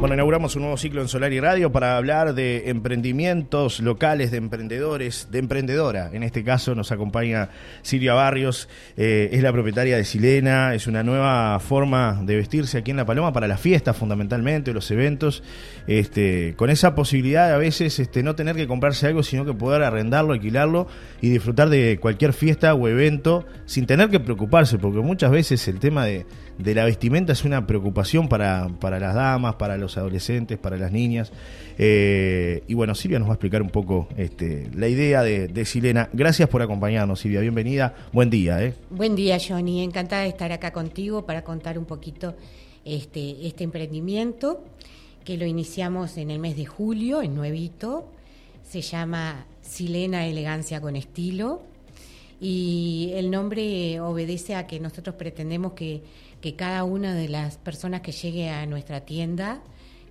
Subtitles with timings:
[0.00, 4.38] Bueno, inauguramos un nuevo ciclo en Solar y Radio para hablar de emprendimientos locales, de
[4.38, 6.08] emprendedores, de emprendedora.
[6.14, 7.50] En este caso nos acompaña
[7.82, 12.92] Silvia Barrios, eh, es la propietaria de Silena, es una nueva forma de vestirse aquí
[12.92, 15.42] en La Paloma para las fiestas fundamentalmente, los eventos,
[15.86, 19.52] este, con esa posibilidad de a veces este, no tener que comprarse algo, sino que
[19.52, 20.86] poder arrendarlo, alquilarlo
[21.20, 25.78] y disfrutar de cualquier fiesta o evento sin tener que preocuparse, porque muchas veces el
[25.78, 26.24] tema de,
[26.62, 30.92] de la vestimenta es una preocupación para, para las damas, para los adolescentes, para las
[30.92, 31.32] niñas.
[31.78, 36.08] Eh, y bueno, Silvia nos va a explicar un poco este, la idea de, Silena.
[36.12, 37.40] Gracias por acompañarnos, Silvia.
[37.40, 37.94] Bienvenida.
[38.12, 38.62] Buen día.
[38.62, 38.74] ¿eh?
[38.90, 39.82] Buen día, Johnny.
[39.82, 42.34] Encantada de estar acá contigo para contar un poquito
[42.84, 44.64] este, este emprendimiento
[45.24, 48.10] que lo iniciamos en el mes de julio, en Nuevito.
[48.62, 51.62] Se llama Silena Elegancia con Estilo.
[52.40, 56.02] Y el nombre obedece a que nosotros pretendemos que,
[56.40, 59.60] que cada una de las personas que llegue a nuestra tienda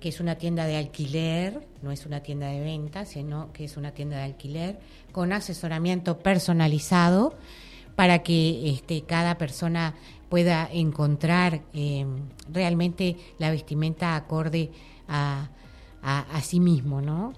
[0.00, 3.76] que es una tienda de alquiler, no es una tienda de venta, sino que es
[3.76, 4.78] una tienda de alquiler,
[5.12, 7.34] con asesoramiento personalizado
[7.96, 9.94] para que este, cada persona
[10.28, 12.06] pueda encontrar eh,
[12.52, 14.70] realmente la vestimenta acorde
[15.08, 15.48] a,
[16.02, 17.32] a, a, sí mismo, ¿no?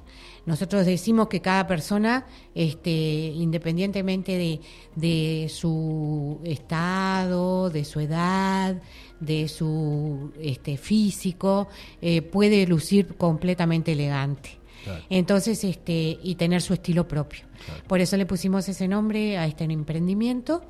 [0.46, 4.60] Nosotros decimos que cada persona, este, independientemente de,
[4.96, 8.80] de su estado, de su edad,
[9.20, 11.68] de su este, físico,
[12.00, 14.58] eh, puede lucir completamente elegante.
[14.84, 15.04] Claro.
[15.10, 17.40] Entonces, este, y tener su estilo propio.
[17.66, 17.82] Claro.
[17.86, 20.62] Por eso le pusimos ese nombre a este emprendimiento.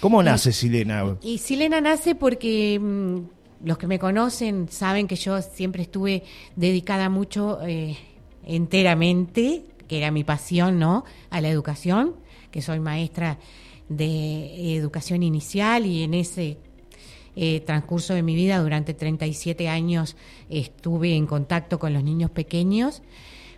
[0.00, 1.18] ¿Cómo nace Silena?
[1.22, 3.18] Y Silena nace porque mmm,
[3.64, 6.24] los que me conocen saben que yo siempre estuve
[6.56, 7.96] dedicada mucho, eh,
[8.44, 11.04] enteramente, que era mi pasión, ¿no?
[11.30, 12.14] A la educación,
[12.50, 13.38] que soy maestra
[13.88, 16.58] de educación inicial y en ese
[17.36, 20.16] eh, transcurso de mi vida, durante 37 años,
[20.48, 23.02] estuve en contacto con los niños pequeños,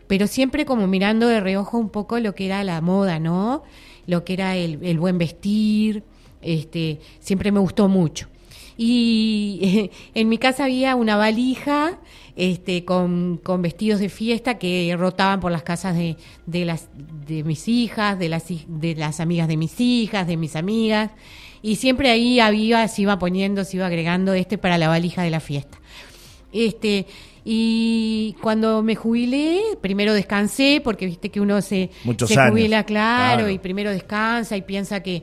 [0.08, 3.62] pero siempre como mirando de reojo un poco lo que era la moda, ¿no?
[4.06, 6.02] Lo que era el, el buen vestir,
[6.42, 8.31] este, siempre me gustó mucho.
[8.84, 12.00] Y en mi casa había una valija
[12.34, 16.16] este, con, con, vestidos de fiesta que rotaban por las casas de,
[16.46, 16.88] de, las,
[17.26, 21.12] de mis hijas, de las, de las amigas de mis hijas, de mis amigas.
[21.62, 25.30] Y siempre ahí había, se iba poniendo, se iba agregando este para la valija de
[25.30, 25.78] la fiesta.
[26.52, 27.06] Este,
[27.44, 31.90] y cuando me jubilé, primero descansé, porque viste que uno se,
[32.26, 35.22] se jubila, claro, claro, y primero descansa y piensa que,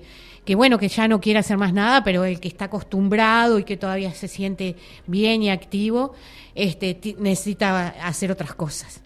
[0.50, 3.64] que bueno, que ya no quiere hacer más nada, pero el que está acostumbrado y
[3.64, 6.16] que todavía se siente bien y activo,
[6.56, 9.00] este, necesita hacer otras cosas.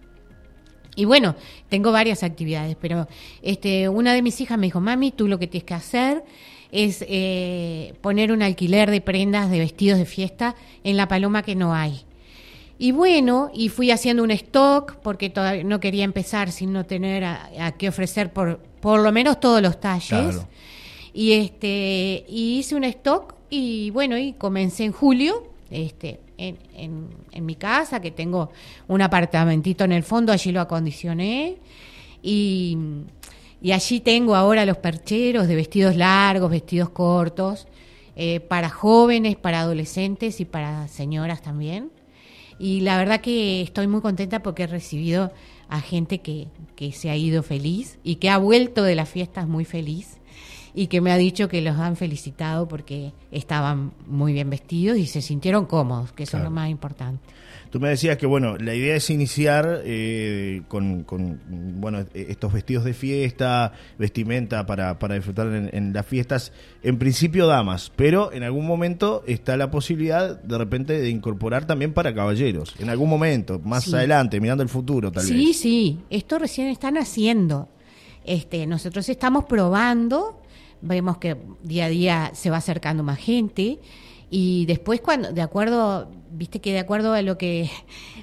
[0.96, 1.36] Y bueno,
[1.68, 3.08] tengo varias actividades, pero
[3.42, 6.24] este, una de mis hijas me dijo, mami, tú lo que tienes que hacer
[6.72, 11.56] es eh, poner un alquiler de prendas de vestidos de fiesta en La Paloma que
[11.56, 12.06] no hay.
[12.78, 17.22] Y bueno, y fui haciendo un stock porque todavía no quería empezar sin no tener
[17.22, 20.46] a, a qué ofrecer por, por lo menos todos los talles.
[21.14, 26.58] Y este y hice un stock y bueno, y comencé en julio, este en,
[27.32, 28.50] en, mi casa, que tengo
[28.88, 31.58] un apartamentito en el fondo, allí lo acondicioné.
[32.20, 32.76] Y,
[33.62, 37.68] y allí tengo ahora los percheros de vestidos largos, vestidos cortos,
[38.16, 41.90] eh, para jóvenes, para adolescentes y para señoras también.
[42.58, 45.32] Y la verdad que estoy muy contenta porque he recibido
[45.68, 49.46] a gente que, que se ha ido feliz y que ha vuelto de las fiestas
[49.46, 50.18] muy feliz
[50.74, 55.06] y que me ha dicho que los han felicitado porque estaban muy bien vestidos y
[55.06, 56.46] se sintieron cómodos, que eso claro.
[56.46, 57.22] es lo más importante.
[57.70, 61.40] Tú me decías que bueno, la idea es iniciar eh, con, con,
[61.80, 66.52] bueno estos vestidos de fiesta, vestimenta para, para disfrutar en, en, las fiestas,
[66.84, 71.92] en principio damas, pero en algún momento está la posibilidad de repente de incorporar también
[71.92, 73.94] para caballeros, en algún momento, más sí.
[73.94, 75.42] adelante, mirando el futuro tal sí, vez.
[75.42, 77.68] Sí, sí, esto recién están haciendo.
[78.24, 80.40] Este, nosotros estamos probando
[80.84, 83.78] vemos que día a día se va acercando más gente
[84.30, 87.70] y después cuando de acuerdo viste que de acuerdo a lo que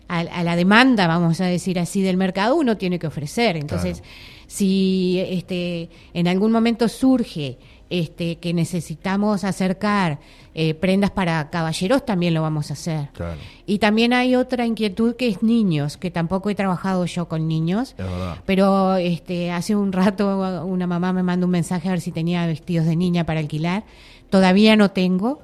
[0.08, 4.00] a, a, la demanda vamos a decir así del mercado uno tiene que ofrecer entonces
[4.00, 4.14] claro.
[4.48, 7.58] si este en algún momento surge
[7.92, 10.20] este que necesitamos acercar
[10.56, 13.38] eh, prendas para caballeros también lo vamos a hacer claro.
[13.66, 17.96] y también hay otra inquietud que es niños que tampoco he trabajado yo con niños
[18.46, 22.46] pero este hace un rato una mamá me mandó un mensaje a ver si tenía
[22.48, 23.84] vestidos de niña para alquilar
[24.30, 25.42] todavía no tengo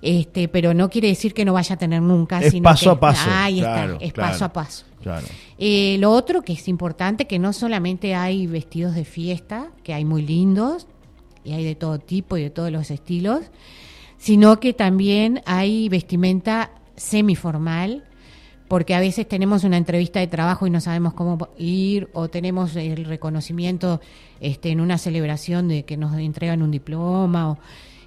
[0.00, 2.40] este, pero no quiere decir que no vaya a tener nunca.
[2.40, 3.30] Es sino paso que, a paso.
[3.32, 4.84] Ahí claro, está, es claro, paso a paso.
[5.02, 5.26] Claro.
[5.58, 10.04] Eh, lo otro que es importante, que no solamente hay vestidos de fiesta, que hay
[10.04, 10.86] muy lindos,
[11.48, 13.40] y hay de todo tipo y de todos los estilos,
[14.18, 18.04] sino que también hay vestimenta semiformal
[18.68, 22.76] porque a veces tenemos una entrevista de trabajo y no sabemos cómo ir, o tenemos
[22.76, 24.02] el reconocimiento
[24.40, 27.58] este, en una celebración de que nos entregan un diploma, o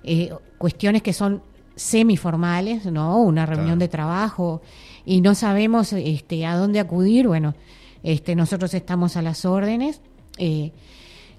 [0.03, 1.41] eh, cuestiones que son
[1.75, 3.17] semiformales, ¿no?
[3.23, 4.61] Una reunión de trabajo,
[5.03, 7.55] y no sabemos este, a dónde acudir, bueno,
[8.03, 9.99] este, nosotros estamos a las órdenes.
[10.37, 10.71] Eh,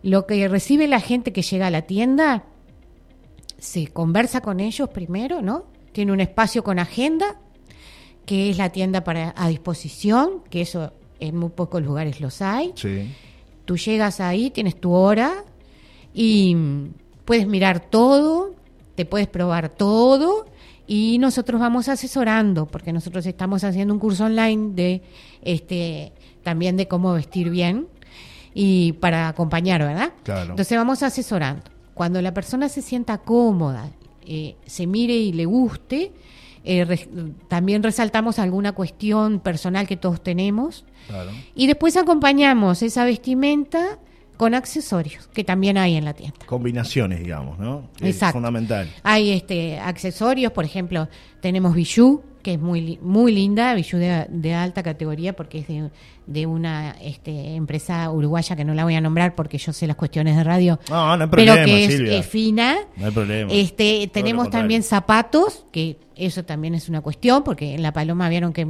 [0.02, 2.44] lo que recibe la gente que llega a la tienda,
[3.58, 5.64] se conversa con ellos primero, ¿no?
[5.93, 7.38] Tiene un espacio con agenda
[8.26, 12.72] que es la tienda para a disposición, que eso en muy pocos lugares los hay.
[12.75, 13.10] Sí.
[13.64, 15.44] Tú llegas ahí, tienes tu hora
[16.12, 16.56] y
[17.25, 18.55] puedes mirar todo,
[18.94, 20.46] te puedes probar todo
[20.87, 25.02] y nosotros vamos asesorando porque nosotros estamos haciendo un curso online de
[25.43, 26.12] este
[26.43, 27.87] también de cómo vestir bien
[28.54, 30.12] y para acompañar, ¿verdad?
[30.22, 30.50] Claro.
[30.50, 31.64] Entonces vamos asesorando.
[31.94, 33.90] Cuando la persona se sienta cómoda,
[34.26, 36.12] eh, se mire y le guste,
[36.64, 37.08] eh,
[37.49, 40.84] también resaltamos alguna cuestión personal que todos tenemos.
[41.54, 43.99] Y después acompañamos esa vestimenta
[44.37, 46.38] con accesorios, que también hay en la tienda.
[46.46, 47.90] Combinaciones, digamos, ¿no?
[48.00, 48.34] Exacto.
[48.34, 48.88] fundamental.
[49.02, 51.08] Hay este accesorios, por ejemplo,
[51.40, 55.66] tenemos bijou, que es muy muy linda, bijou de, alta categoría porque es
[56.26, 59.96] de, una este, empresa uruguaya que no la voy a nombrar porque yo sé las
[59.96, 62.76] cuestiones de radio, no, no hay problema, pero que es, fina.
[62.96, 63.52] No hay problema.
[63.52, 68.52] Este, tenemos también zapatos, que eso también es una cuestión porque en La Paloma vieron
[68.52, 68.66] que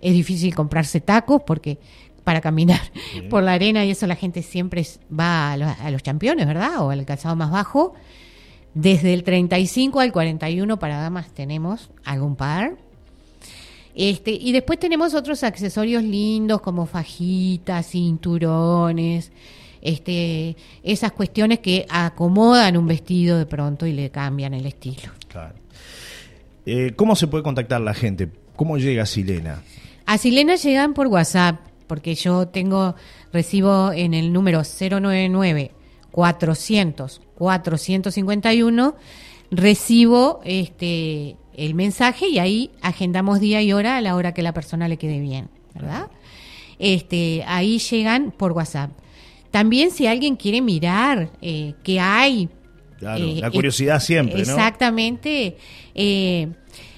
[0.00, 1.78] es difícil comprarse tacos porque
[2.24, 2.80] para caminar
[3.30, 4.86] por la arena y eso la gente siempre
[5.18, 6.82] va a los, a los campeones, ¿verdad?
[6.82, 7.94] O al calzado más bajo.
[8.74, 12.78] Desde el 35 al 41 para damas tenemos algún par
[13.94, 19.32] este, y después tenemos otros accesorios lindos como fajitas, cinturones,
[19.80, 25.12] este, esas cuestiones que acomodan un vestido de pronto y le cambian el estilo.
[25.28, 25.54] Claro.
[26.64, 28.28] Eh, ¿Cómo se puede contactar la gente?
[28.56, 29.62] ¿Cómo llega a Silena?
[30.06, 32.94] A Silena llegan por WhatsApp, porque yo tengo,
[33.32, 35.72] recibo en el número 099
[36.10, 38.94] 400 451,
[39.50, 44.52] recibo este el mensaje y ahí agendamos día y hora a la hora que la
[44.52, 46.08] persona le quede bien, ¿verdad?
[46.78, 48.90] Este, ahí llegan por WhatsApp.
[49.50, 52.48] También si alguien quiere mirar eh, qué hay.
[52.98, 54.40] Claro, eh, la curiosidad siempre, ¿no?
[54.40, 55.56] Exactamente.
[55.94, 56.48] Eh,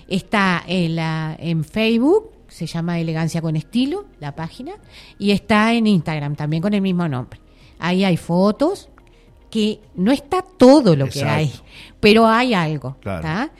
[0.06, 4.72] está en, la, en Facebook, se llama Elegancia con Estilo, la página,
[5.18, 7.40] y está en Instagram también con el mismo nombre.
[7.78, 8.88] Ahí hay fotos,
[9.54, 11.52] que no está todo lo que hay,
[12.00, 12.96] pero hay algo.
[13.00, 13.52] Claro.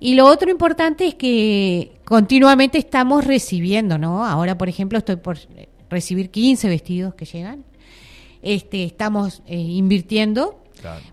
[0.00, 4.24] Y lo otro importante es que continuamente estamos recibiendo, ¿no?
[4.24, 5.38] Ahora, por ejemplo, estoy por
[5.90, 7.64] recibir 15 vestidos que llegan.
[8.42, 10.56] Este, estamos eh, invirtiendo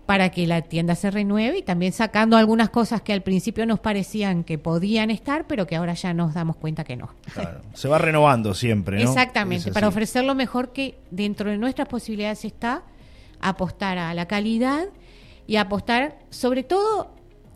[0.06, 3.78] para que la tienda se renueve y también sacando algunas cosas que al principio nos
[3.80, 7.10] parecían que podían estar, pero que ahora ya nos damos cuenta que no.
[7.74, 9.10] Se va renovando siempre, ¿no?
[9.10, 12.82] Exactamente, para ofrecer lo mejor que dentro de nuestras posibilidades está
[13.40, 14.86] apostar a la calidad
[15.46, 17.12] y apostar sobre todo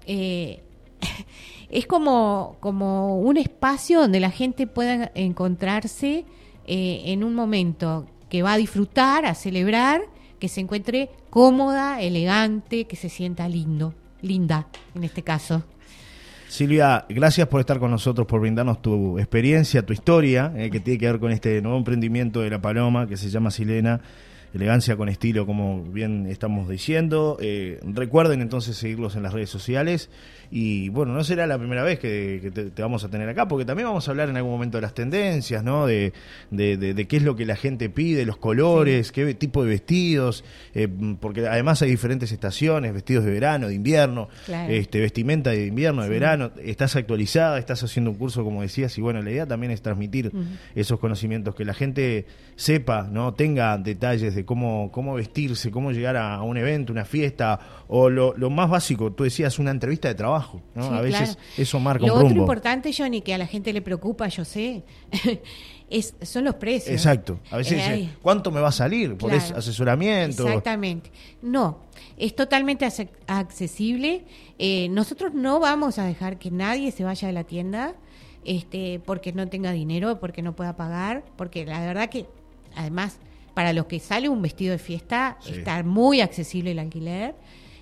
[0.06, 0.62] eh,
[1.70, 6.25] es como, como un espacio donde la gente pueda encontrarse
[6.66, 10.02] eh, en un momento que va a disfrutar, a celebrar,
[10.38, 15.62] que se encuentre cómoda, elegante, que se sienta lindo, linda en este caso.
[16.49, 20.98] Silvia, gracias por estar con nosotros, por brindarnos tu experiencia, tu historia, eh, que tiene
[20.98, 24.03] que ver con este nuevo emprendimiento de La Paloma, que se llama Silena
[24.55, 27.39] elegancia con estilo, como bien estamos diciendo.
[27.41, 30.11] Eh, recuerden entonces seguirlos en las redes sociales.
[30.55, 33.89] Y bueno, no será la primera vez que, te, vamos a tener acá, porque también
[33.89, 35.87] vamos a hablar en algún momento de las tendencias, ¿no?
[35.87, 36.13] De,
[36.51, 40.44] de, qué es lo que la gente pide, los colores, qué tipo de vestidos,
[40.75, 40.89] eh,
[41.21, 44.29] porque además hay diferentes estaciones, vestidos de verano, de invierno,
[44.69, 46.51] este, vestimenta de invierno, de verano.
[46.63, 50.32] Estás actualizada, estás haciendo un curso, como decías, y bueno, la idea también es transmitir
[50.75, 53.32] esos conocimientos, que la gente sepa, ¿no?
[53.32, 57.58] Tenga detalles de cómo, cómo vestirse, cómo llegar a, un evento, una fiesta,
[57.89, 60.84] o lo, más básico, tú decías una entrevista de trabajo, ¿no?
[60.87, 62.22] a veces eso marca lo un rumbo.
[62.22, 64.82] Lo otro importante, Johnny, que a la gente le preocupa, yo sé,
[65.91, 66.94] es, son los precios.
[66.94, 67.39] Exacto.
[67.51, 70.46] A veces dice, ¿cuánto me va a salir por ese asesoramiento?
[70.46, 71.11] Exactamente.
[71.43, 71.81] No,
[72.17, 72.87] es totalmente
[73.27, 74.25] accesible.
[74.58, 77.94] Eh, nosotros no vamos a dejar que nadie se vaya de la tienda
[78.44, 82.27] este, porque no tenga dinero, porque no pueda pagar, porque la verdad que,
[82.75, 83.19] además,
[83.55, 87.35] para los que sale un vestido de fiesta, está muy accesible el alquiler.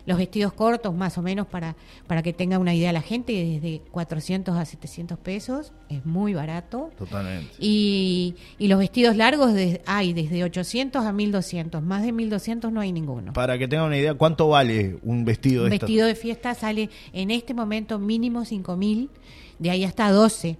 [0.07, 3.83] Los vestidos cortos, más o menos, para, para que tenga una idea la gente, desde
[3.91, 6.91] 400 a 700 pesos, es muy barato.
[6.99, 7.53] Totalmente.
[7.59, 9.53] Y, y los vestidos largos
[9.87, 13.35] hay desde 800 a 1200, más de 1200 no hay ninguno.
[13.35, 16.89] Para que tengan una idea, ¿cuánto vale un vestido de Un vestido de fiesta sale
[17.13, 19.11] en este momento mínimo 5000,
[19.59, 20.57] de ahí hasta 12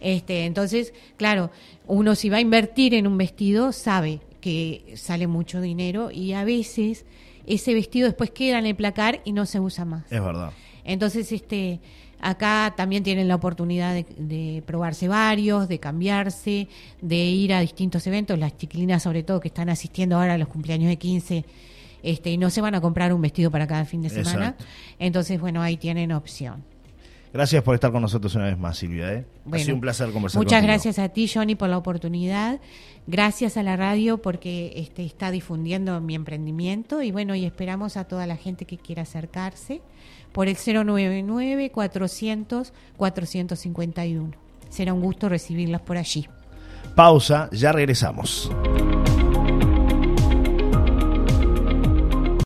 [0.00, 1.50] Este, entonces, claro,
[1.86, 6.44] uno si va a invertir en un vestido sabe que sale mucho dinero y a
[6.44, 7.04] veces
[7.46, 10.10] ese vestido después queda en el placar y no se usa más.
[10.10, 10.52] Es verdad.
[10.84, 11.80] Entonces, este,
[12.20, 16.68] acá también tienen la oportunidad de, probarse varios, de cambiarse,
[17.00, 20.48] de ir a distintos eventos, las chiquilinas sobre todo que están asistiendo ahora a los
[20.48, 21.44] cumpleaños de 15,
[22.02, 24.56] este, y no se van a comprar un vestido para cada fin de semana.
[24.98, 26.64] Entonces, bueno, ahí tienen opción.
[27.32, 29.12] Gracias por estar con nosotros una vez más, Silvia.
[29.12, 29.24] ¿eh?
[29.52, 32.60] ha sido un placer conversar Muchas gracias a ti, Johnny, por la oportunidad.
[33.06, 38.04] Gracias a la radio porque este, está difundiendo mi emprendimiento y bueno, y esperamos a
[38.04, 39.80] toda la gente que quiera acercarse
[40.32, 44.30] por el 099 400 451.
[44.68, 46.28] Será un gusto recibirlas por allí.
[46.94, 48.50] Pausa, ya regresamos.